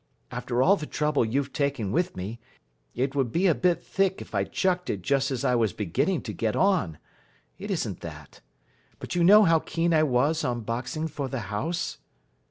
"After 0.31 0.63
all 0.63 0.77
the 0.77 0.87
trouble 0.87 1.23
you've 1.23 1.53
taken 1.53 1.91
with 1.91 2.17
me, 2.17 2.39
it 2.95 3.13
would 3.13 3.31
be 3.31 3.45
a 3.45 3.53
bit 3.53 3.83
thick 3.83 4.19
if 4.19 4.33
I 4.33 4.45
chucked 4.45 4.89
it 4.89 5.03
just 5.03 5.29
as 5.29 5.45
I 5.45 5.53
was 5.53 5.73
beginning 5.73 6.23
to 6.23 6.33
get 6.33 6.55
on. 6.55 6.97
It 7.59 7.69
isn't 7.69 7.99
that. 7.99 8.41
But 8.97 9.13
you 9.13 9.23
know 9.23 9.43
how 9.43 9.59
keen 9.59 9.93
I 9.93 10.01
was 10.01 10.43
on 10.43 10.61
boxing 10.61 11.07
for 11.07 11.27
the 11.27 11.41
house?" 11.53 11.99